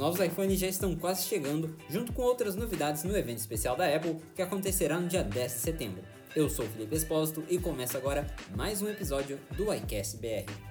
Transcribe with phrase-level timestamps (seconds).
[0.00, 4.16] novos iPhones já estão quase chegando, junto com outras novidades no evento especial da Apple
[4.34, 6.02] que acontecerá no dia 10 de setembro.
[6.34, 8.26] Eu sou o Felipe Espósito e começa agora
[8.56, 10.69] mais um episódio do iCast BR.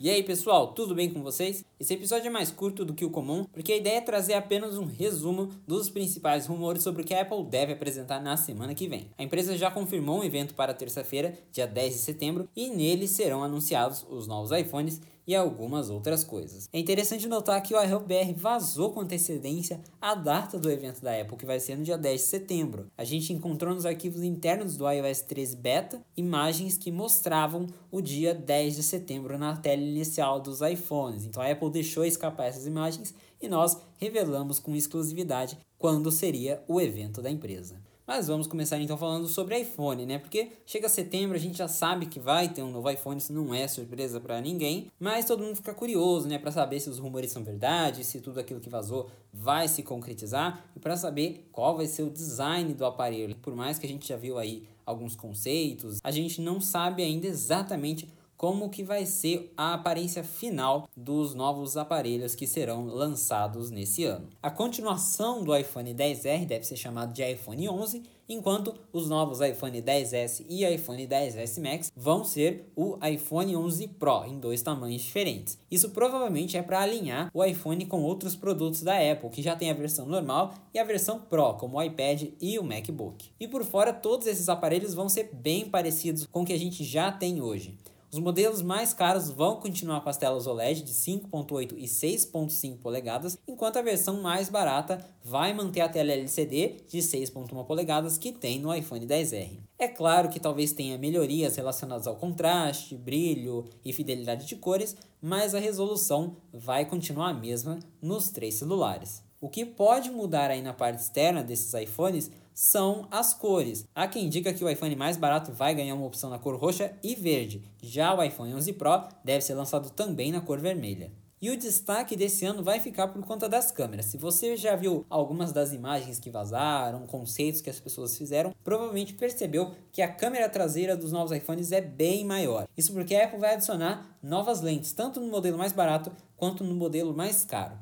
[0.00, 1.64] E aí pessoal, tudo bem com vocês?
[1.80, 4.78] Esse episódio é mais curto do que o comum, porque a ideia é trazer apenas
[4.78, 8.86] um resumo dos principais rumores sobre o que a Apple deve apresentar na semana que
[8.86, 9.10] vem.
[9.18, 13.42] A empresa já confirmou um evento para terça-feira, dia 10 de setembro, e nele serão
[13.42, 16.70] anunciados os novos iPhones e algumas outras coisas.
[16.72, 21.36] É interessante notar que o iHelpBR vazou com antecedência a data do evento da Apple,
[21.36, 22.86] que vai ser no dia 10 de setembro.
[22.96, 28.34] A gente encontrou nos arquivos internos do iOS 13 Beta imagens que mostravam o dia
[28.34, 31.26] 10 de setembro na tela inicial dos iPhones.
[31.26, 36.80] Então a Apple deixou escapar essas imagens e nós revelamos com exclusividade quando seria o
[36.80, 37.76] evento da empresa.
[38.08, 40.18] Mas vamos começar então falando sobre iPhone, né?
[40.18, 43.54] Porque chega setembro, a gente já sabe que vai ter um novo iPhone, isso não
[43.54, 47.30] é surpresa para ninguém, mas todo mundo fica curioso, né, para saber se os rumores
[47.30, 51.86] são verdade, se tudo aquilo que vazou vai se concretizar e para saber qual vai
[51.86, 53.36] ser o design do aparelho.
[53.42, 57.26] Por mais que a gente já viu aí alguns conceitos, a gente não sabe ainda
[57.26, 64.04] exatamente como que vai ser a aparência final dos novos aparelhos que serão lançados nesse
[64.04, 64.28] ano.
[64.40, 69.82] A continuação do iPhone 10R deve ser chamado de iPhone 11, enquanto os novos iPhone
[69.82, 75.58] 10S e iPhone 10S Max vão ser o iPhone 11 Pro em dois tamanhos diferentes.
[75.68, 79.68] Isso provavelmente é para alinhar o iPhone com outros produtos da Apple, que já tem
[79.68, 83.30] a versão normal e a versão Pro, como o iPad e o MacBook.
[83.40, 86.84] E por fora, todos esses aparelhos vão ser bem parecidos com o que a gente
[86.84, 87.76] já tem hoje.
[88.10, 93.36] Os modelos mais caros vão continuar com as telas OLED de 5.8 e 6.5 polegadas,
[93.46, 98.58] enquanto a versão mais barata vai manter a tela LCD de 6.1 polegadas que tem
[98.60, 99.58] no iPhone 10R.
[99.78, 105.54] É claro que talvez tenha melhorias relacionadas ao contraste, brilho e fidelidade de cores, mas
[105.54, 109.22] a resolução vai continuar a mesma nos três celulares.
[109.38, 113.86] O que pode mudar aí na parte externa desses iPhones são as cores.
[113.94, 116.92] Há quem indica que o iPhone mais barato vai ganhar uma opção na cor roxa
[117.04, 117.62] e verde.
[117.80, 121.12] Já o iPhone 11 Pro deve ser lançado também na cor vermelha.
[121.40, 124.06] E o destaque desse ano vai ficar por conta das câmeras.
[124.06, 129.14] Se você já viu algumas das imagens que vazaram, conceitos que as pessoas fizeram, provavelmente
[129.14, 132.66] percebeu que a câmera traseira dos novos iPhones é bem maior.
[132.76, 136.74] Isso porque a Apple vai adicionar novas lentes, tanto no modelo mais barato quanto no
[136.74, 137.78] modelo mais caro.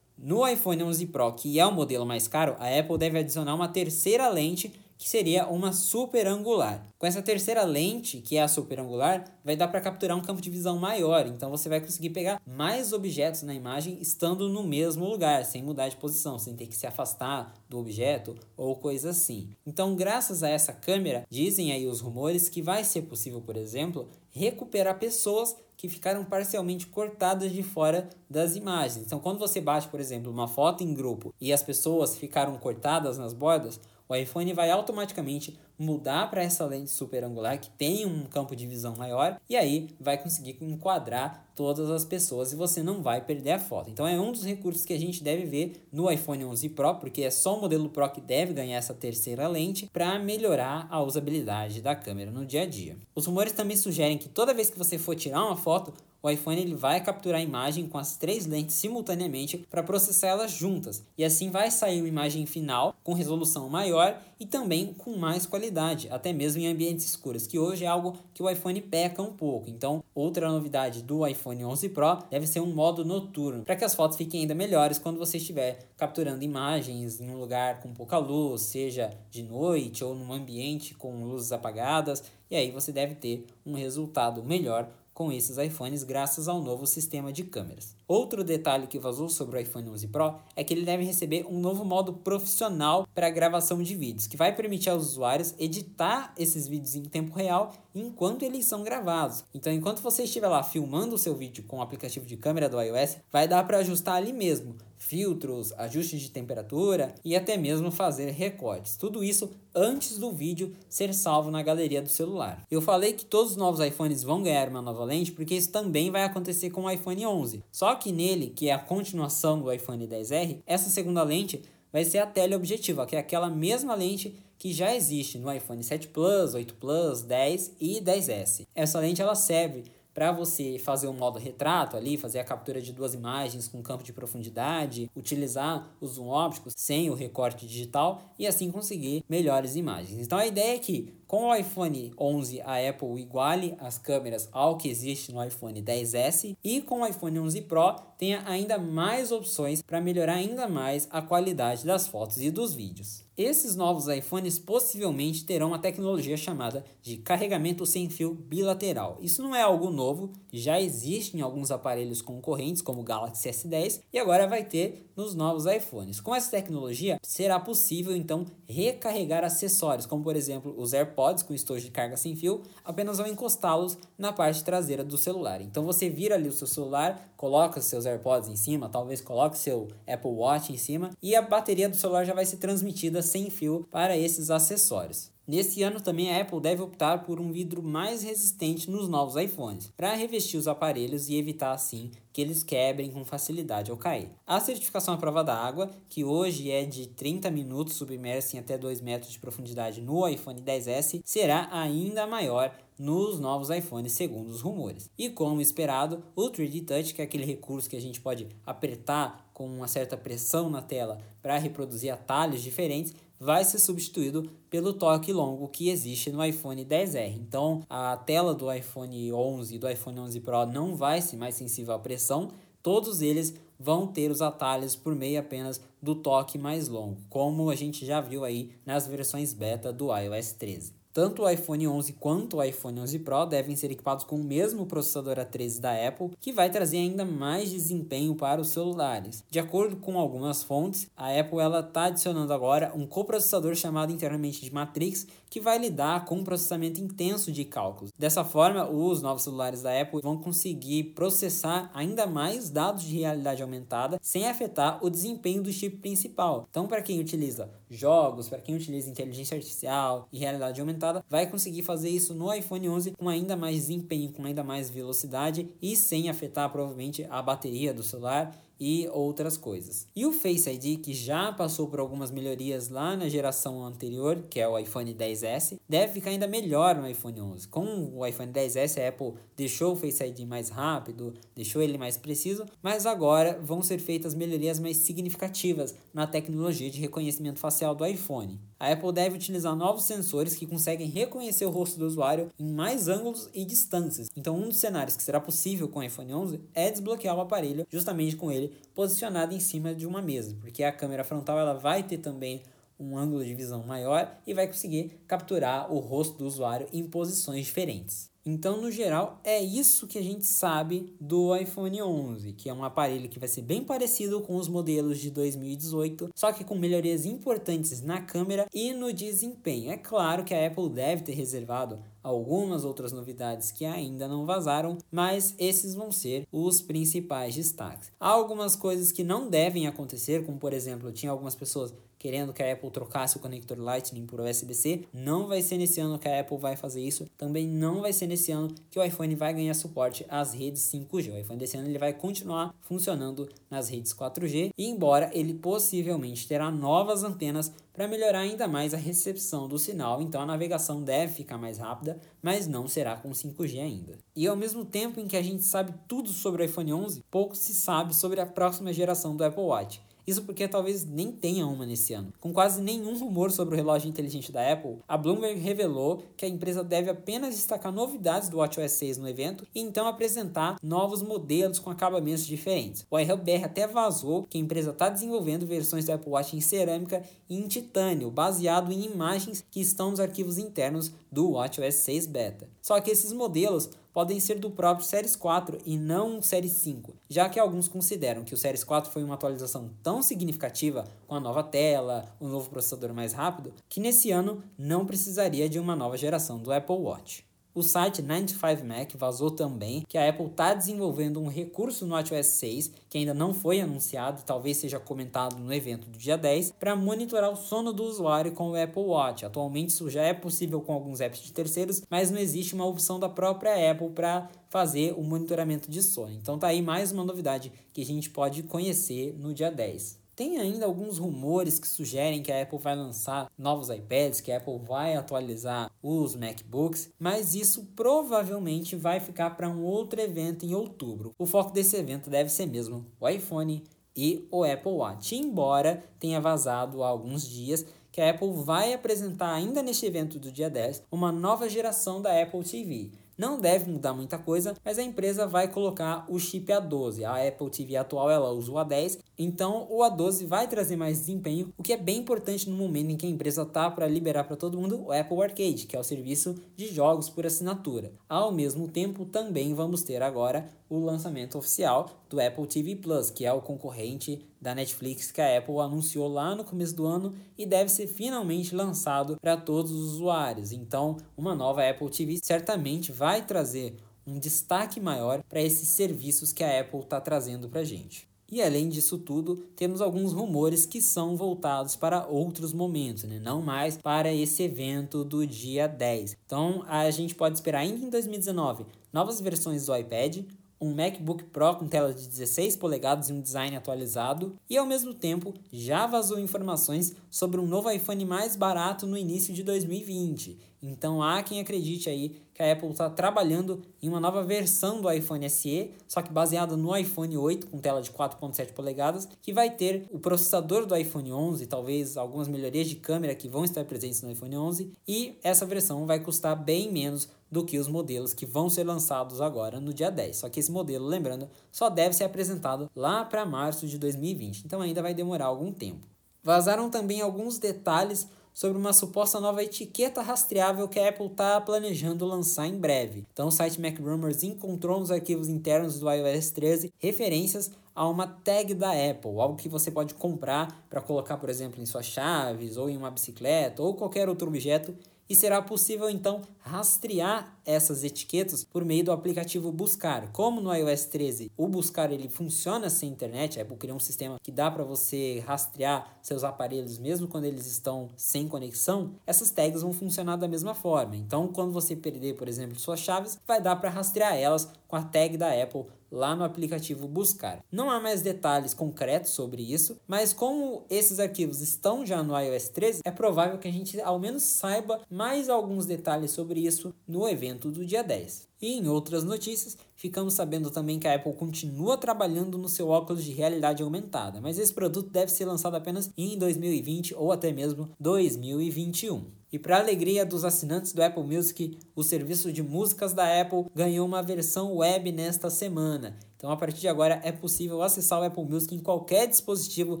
[0.22, 3.68] No iPhone 11 Pro, que é o modelo mais caro, a Apple deve adicionar uma
[3.68, 6.86] terceira lente que seria uma super angular.
[6.98, 10.42] Com essa terceira lente, que é a super angular, vai dar para capturar um campo
[10.42, 15.06] de visão maior, então você vai conseguir pegar mais objetos na imagem estando no mesmo
[15.06, 19.48] lugar, sem mudar de posição, sem ter que se afastar do objeto ou coisa assim.
[19.66, 24.06] Então, graças a essa câmera, dizem aí os rumores que vai ser possível, por exemplo,
[24.28, 29.06] recuperar pessoas que ficaram parcialmente cortadas de fora das imagens.
[29.06, 33.16] Então, quando você bate, por exemplo, uma foto em grupo e as pessoas ficaram cortadas
[33.16, 33.80] nas bordas,
[34.10, 38.66] o iPhone vai automaticamente mudar para essa lente super angular que tem um campo de
[38.66, 43.52] visão maior e aí vai conseguir enquadrar todas as pessoas e você não vai perder
[43.52, 43.88] a foto.
[43.88, 47.22] Então é um dos recursos que a gente deve ver no iPhone 11 Pro, porque
[47.22, 51.80] é só o modelo Pro que deve ganhar essa terceira lente para melhorar a usabilidade
[51.80, 52.96] da câmera no dia a dia.
[53.14, 56.60] Os rumores também sugerem que toda vez que você for tirar uma foto, o iPhone
[56.60, 61.24] ele vai capturar a imagem com as três lentes simultaneamente para processar elas juntas, e
[61.24, 66.32] assim vai sair uma imagem final com resolução maior e também com mais qualidade, até
[66.32, 69.68] mesmo em ambientes escuros, que hoje é algo que o iPhone peca um pouco.
[69.68, 73.94] Então, outra novidade do iPhone 11 Pro deve ser um modo noturno, para que as
[73.94, 78.62] fotos fiquem ainda melhores quando você estiver capturando imagens em um lugar com pouca luz,
[78.62, 83.74] seja de noite ou num ambiente com luzes apagadas, e aí você deve ter um
[83.74, 84.88] resultado melhor
[85.20, 87.94] com esses iPhones graças ao novo sistema de câmeras.
[88.08, 91.60] Outro detalhe que vazou sobre o iPhone 11 Pro é que ele deve receber um
[91.60, 96.94] novo modo profissional para gravação de vídeos, que vai permitir aos usuários editar esses vídeos
[96.94, 99.44] em tempo real enquanto eles são gravados.
[99.52, 102.80] Então, enquanto você estiver lá filmando o seu vídeo com o aplicativo de câmera do
[102.80, 108.30] iOS, vai dar para ajustar ali mesmo filtros, ajustes de temperatura e até mesmo fazer
[108.30, 108.96] recortes.
[108.96, 112.62] Tudo isso antes do vídeo ser salvo na galeria do celular.
[112.70, 116.10] Eu falei que todos os novos iPhones vão ganhar uma nova lente porque isso também
[116.10, 117.64] vai acontecer com o iPhone 11.
[117.72, 121.62] Só que nele, que é a continuação do iPhone 10R, essa segunda lente
[121.92, 126.08] vai ser a teleobjetiva, que é aquela mesma lente que já existe no iPhone 7
[126.08, 128.66] Plus, 8 Plus, 10 e 10S.
[128.74, 129.84] Essa lente ela serve
[130.20, 134.04] para você fazer um modo retrato ali, fazer a captura de duas imagens com campo
[134.04, 140.20] de profundidade, utilizar o zoom óptico sem o recorte digital e assim conseguir melhores imagens.
[140.20, 144.76] Então a ideia é que com o iPhone 11 a Apple iguale as câmeras ao
[144.76, 149.80] que existe no iPhone 10s e com o iPhone 11 Pro tenha ainda mais opções
[149.80, 153.24] para melhorar ainda mais a qualidade das fotos e dos vídeos.
[153.42, 159.16] Esses novos iPhones possivelmente terão uma tecnologia chamada de carregamento sem fio bilateral.
[159.18, 164.02] Isso não é algo novo, já existe em alguns aparelhos concorrentes como o Galaxy S10
[164.12, 166.20] e agora vai ter nos novos iPhones.
[166.20, 171.86] Com essa tecnologia, será possível então recarregar acessórios, como por exemplo os AirPods com estojo
[171.86, 175.62] de carga sem fio, apenas ao encostá-los na parte traseira do celular.
[175.62, 179.88] Então você vira ali o seu celular, coloca seus AirPods em cima, talvez coloque seu
[180.06, 183.86] Apple Watch em cima e a bateria do celular já vai ser transmitida sem fio
[183.90, 185.30] para esses acessórios.
[185.50, 189.92] Nesse ano também a Apple deve optar por um vidro mais resistente nos novos iPhones,
[189.96, 194.30] para revestir os aparelhos e evitar assim que eles quebrem com facilidade ao cair.
[194.46, 198.78] A certificação à prova da água, que hoje é de 30 minutos submerso em até
[198.78, 204.60] 2 metros de profundidade no iPhone 10s, será ainda maior nos novos iPhones, segundo os
[204.60, 205.10] rumores.
[205.18, 209.50] E como esperado, o 3D Touch, que é aquele recurso que a gente pode apertar
[209.52, 215.32] com uma certa pressão na tela para reproduzir atalhos diferentes, vai ser substituído pelo toque
[215.32, 217.34] longo que existe no iPhone 10R.
[217.36, 221.54] Então, a tela do iPhone 11 e do iPhone 11 Pro não vai ser mais
[221.54, 222.50] sensível à pressão,
[222.82, 227.74] todos eles vão ter os atalhos por meio apenas do toque mais longo, como a
[227.74, 230.99] gente já viu aí nas versões beta do iOS 13.
[231.20, 234.86] Tanto o iPhone 11 quanto o iPhone 11 Pro devem ser equipados com o mesmo
[234.86, 239.44] processador A13 da Apple, que vai trazer ainda mais desempenho para os celulares.
[239.50, 244.72] De acordo com algumas fontes, a Apple está adicionando agora um coprocessador chamado internamente de
[244.72, 248.12] Matrix, que vai lidar com um processamento intenso de cálculos.
[248.18, 253.60] Dessa forma, os novos celulares da Apple vão conseguir processar ainda mais dados de realidade
[253.60, 256.66] aumentada sem afetar o desempenho do chip principal.
[256.70, 261.82] Então, para quem utiliza jogos, para quem utiliza inteligência artificial e realidade aumentada, vai conseguir
[261.82, 266.30] fazer isso no iPhone 11 com ainda mais desempenho, com ainda mais velocidade e sem
[266.30, 270.06] afetar provavelmente a bateria do celular e outras coisas.
[270.16, 274.58] E o Face ID, que já passou por algumas melhorias lá na geração anterior, que
[274.58, 277.68] é o iPhone 10s, deve ficar ainda melhor no iPhone 11.
[277.68, 282.16] Com o iPhone 10s, a Apple deixou o Face ID mais rápido, deixou ele mais
[282.16, 288.06] preciso, mas agora vão ser feitas melhorias mais significativas na tecnologia de reconhecimento facial do
[288.06, 288.58] iPhone.
[288.78, 293.08] A Apple deve utilizar novos sensores que conseguem reconhecer o rosto do usuário em mais
[293.08, 294.30] ângulos e distâncias.
[294.34, 297.86] Então, um dos cenários que será possível com o iPhone 11 é desbloquear o aparelho
[297.90, 302.02] justamente com ele posicionado em cima de uma mesa, porque a câmera frontal ela vai
[302.02, 302.62] ter também
[302.98, 307.66] um ângulo de visão maior e vai conseguir capturar o rosto do usuário em posições
[307.66, 308.29] diferentes.
[308.44, 312.82] Então, no geral, é isso que a gente sabe do iPhone 11, que é um
[312.82, 317.26] aparelho que vai ser bem parecido com os modelos de 2018, só que com melhorias
[317.26, 319.90] importantes na câmera e no desempenho.
[319.90, 324.96] É claro que a Apple deve ter reservado algumas outras novidades que ainda não vazaram,
[325.10, 328.10] mas esses vão ser os principais destaques.
[328.18, 332.62] Há algumas coisas que não devem acontecer, como por exemplo, tinha algumas pessoas querendo que
[332.62, 335.06] a Apple trocasse o conector Lightning por USB-C.
[335.12, 337.26] Não vai ser nesse ano que a Apple vai fazer isso.
[337.36, 341.32] Também não vai ser nesse ano que o iPhone vai ganhar suporte às redes 5G.
[341.32, 346.46] O iPhone desse ano ele vai continuar funcionando nas redes 4G, e embora ele possivelmente
[346.46, 351.34] terá novas antenas para melhorar ainda mais a recepção do sinal, então a navegação deve
[351.34, 354.18] ficar mais rápida, mas não será com 5G ainda.
[354.34, 357.54] E ao mesmo tempo em que a gente sabe tudo sobre o iPhone 11, pouco
[357.54, 360.00] se sabe sobre a próxima geração do Apple Watch.
[360.26, 362.32] Isso porque talvez nem tenha uma nesse ano.
[362.40, 366.48] Com quase nenhum rumor sobre o relógio inteligente da Apple, a Bloomberg revelou que a
[366.48, 371.78] empresa deve apenas destacar novidades do WatchOS 6 no evento e então apresentar novos modelos
[371.78, 373.06] com acabamentos diferentes.
[373.10, 377.22] O iHubBR até vazou que a empresa está desenvolvendo versões do Apple Watch em cerâmica
[377.48, 382.68] e em titânio, baseado em imagens que estão nos arquivos internos do WatchOS 6 Beta.
[382.82, 387.14] Só que esses modelos podem ser do próprio Series 4 e não um Series 5,
[387.28, 391.40] já que alguns consideram que o Series 4 foi uma atualização tão significativa com a
[391.40, 396.16] nova tela, o novo processador mais rápido, que nesse ano não precisaria de uma nova
[396.16, 397.49] geração do Apple Watch.
[397.72, 402.92] O site 95Mac vazou também que a Apple está desenvolvendo um recurso no WatchOS 6,
[403.08, 407.48] que ainda não foi anunciado, talvez seja comentado no evento do dia 10, para monitorar
[407.48, 409.46] o sono do usuário com o Apple Watch.
[409.46, 413.20] Atualmente isso já é possível com alguns apps de terceiros, mas não existe uma opção
[413.20, 416.34] da própria Apple para fazer o monitoramento de sono.
[416.34, 420.19] Então tá aí mais uma novidade que a gente pode conhecer no dia 10.
[420.40, 424.56] Tem ainda alguns rumores que sugerem que a Apple vai lançar novos iPads, que a
[424.56, 430.74] Apple vai atualizar os MacBooks, mas isso provavelmente vai ficar para um outro evento em
[430.74, 431.34] outubro.
[431.38, 433.84] O foco desse evento deve ser mesmo o iPhone
[434.16, 439.52] e o Apple Watch, embora tenha vazado há alguns dias que a Apple vai apresentar
[439.52, 443.10] ainda neste evento do dia 10 uma nova geração da Apple TV.
[443.40, 447.24] Não deve mudar muita coisa, mas a empresa vai colocar o chip A12.
[447.24, 451.72] A Apple TV atual ela usa o A10, então o A12 vai trazer mais desempenho,
[451.78, 454.56] o que é bem importante no momento em que a empresa está para liberar para
[454.56, 458.12] todo mundo o Apple Arcade, que é o serviço de jogos por assinatura.
[458.28, 463.46] Ao mesmo tempo, também vamos ter agora o lançamento oficial do Apple TV Plus, que
[463.46, 467.64] é o concorrente da Netflix que a Apple anunciou lá no começo do ano e
[467.64, 470.72] deve ser finalmente lançado para todos os usuários.
[470.72, 476.62] Então, uma nova Apple TV certamente vai trazer um destaque maior para esses serviços que
[476.62, 478.28] a Apple está trazendo para a gente.
[478.52, 483.38] E além disso tudo, temos alguns rumores que são voltados para outros momentos, né?
[483.38, 486.36] não mais para esse evento do dia 10.
[486.44, 490.44] Então a gente pode esperar ainda em 2019 novas versões do iPad,
[490.80, 495.12] um MacBook Pro com tela de 16 polegadas e um design atualizado, e ao mesmo
[495.12, 500.58] tempo já vazou informações sobre um novo iPhone mais barato no início de 2020.
[500.82, 505.10] Então há quem acredite aí que a Apple está trabalhando em uma nova versão do
[505.10, 509.70] iPhone SE, só que baseada no iPhone 8 com tela de 4.7 polegadas, que vai
[509.70, 514.20] ter o processador do iPhone 11, talvez algumas melhorias de câmera que vão estar presentes
[514.20, 518.44] no iPhone 11, e essa versão vai custar bem menos do que os modelos que
[518.44, 520.36] vão ser lançados agora no dia 10.
[520.36, 524.82] Só que esse modelo, lembrando, só deve ser apresentado lá para março de 2020, então
[524.82, 526.06] ainda vai demorar algum tempo.
[526.42, 528.28] Vazaram também alguns detalhes
[528.60, 533.24] sobre uma suposta nova etiqueta rastreável que a Apple está planejando lançar em breve.
[533.32, 538.74] Então, o site MacRumors encontrou nos arquivos internos do iOS 13 referências a uma tag
[538.74, 542.90] da Apple, algo que você pode comprar para colocar, por exemplo, em suas chaves ou
[542.90, 544.94] em uma bicicleta ou qualquer outro objeto
[545.30, 550.32] e será possível então rastrear essas etiquetas por meio do aplicativo Buscar.
[550.32, 554.50] Como no iOS 13 o Buscar ele funciona sem internet, Apple criou um sistema que
[554.50, 559.92] dá para você rastrear seus aparelhos mesmo quando eles estão sem conexão, essas tags vão
[559.92, 561.14] funcionar da mesma forma.
[561.14, 565.02] Então, quando você perder, por exemplo, suas chaves, vai dar para rastrear elas com a
[565.02, 567.64] tag da Apple lá no aplicativo Buscar.
[567.70, 572.68] Não há mais detalhes concretos sobre isso, mas como esses arquivos estão já no iOS
[572.68, 577.28] 13, é provável que a gente ao menos saiba mais alguns detalhes sobre isso no
[577.28, 578.48] evento do dia 10.
[578.62, 583.24] E em outras notícias, ficamos sabendo também que a Apple continua trabalhando no seu óculos
[583.24, 587.88] de realidade aumentada, mas esse produto deve ser lançado apenas em 2020 ou até mesmo
[587.98, 589.39] 2021.
[589.52, 594.06] E para alegria dos assinantes do Apple Music, o serviço de músicas da Apple ganhou
[594.06, 596.16] uma versão web nesta semana.
[596.36, 600.00] Então, a partir de agora, é possível acessar o Apple Music em qualquer dispositivo,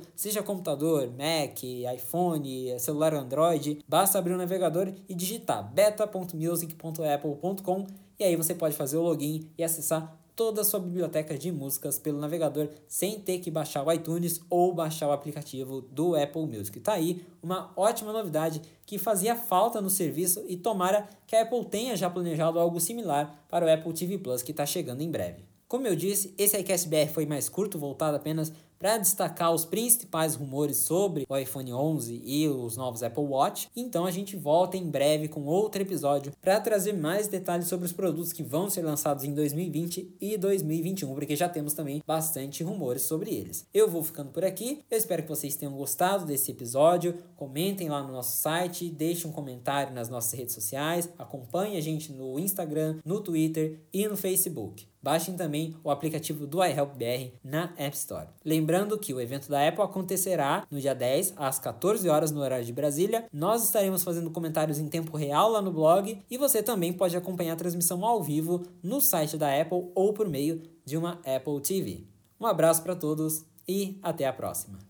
[0.14, 1.64] seja computador, Mac,
[1.94, 3.84] iPhone, celular Android.
[3.88, 7.86] Basta abrir o navegador e digitar beta.music.apple.com
[8.18, 11.98] e aí você pode fazer o login e acessar toda a sua biblioteca de músicas
[11.98, 16.80] pelo navegador sem ter que baixar o iTunes ou baixar o aplicativo do Apple Music.
[16.80, 21.64] Tá aí uma ótima novidade que fazia falta no serviço e tomara que a Apple
[21.66, 25.44] tenha já planejado algo similar para o Apple TV Plus que está chegando em breve.
[25.68, 30.34] Como eu disse, esse iCast BR foi mais curto, voltado apenas para destacar os principais
[30.34, 33.68] rumores sobre o iPhone 11 e os novos Apple Watch.
[33.76, 37.92] Então a gente volta em breve com outro episódio para trazer mais detalhes sobre os
[37.92, 43.02] produtos que vão ser lançados em 2020 e 2021, porque já temos também bastante rumores
[43.02, 43.66] sobre eles.
[43.74, 44.82] Eu vou ficando por aqui.
[44.90, 47.18] Eu espero que vocês tenham gostado desse episódio.
[47.36, 52.10] Comentem lá no nosso site, deixem um comentário nas nossas redes sociais, acompanhe a gente
[52.12, 54.88] no Instagram, no Twitter e no Facebook.
[55.02, 58.28] Baixem também o aplicativo do iHelpBR na App Store.
[58.70, 62.64] Lembrando que o evento da Apple acontecerá no dia 10, às 14 horas no horário
[62.64, 63.26] de Brasília.
[63.32, 67.54] Nós estaremos fazendo comentários em tempo real lá no blog e você também pode acompanhar
[67.54, 72.04] a transmissão ao vivo no site da Apple ou por meio de uma Apple TV.
[72.38, 74.89] Um abraço para todos e até a próxima.